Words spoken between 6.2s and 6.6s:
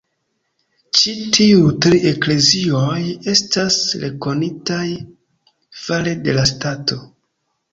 de la